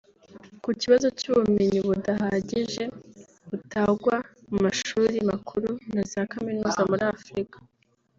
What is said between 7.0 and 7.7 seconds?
Africa